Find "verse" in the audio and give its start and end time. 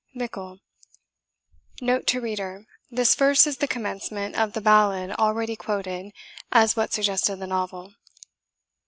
3.13-3.45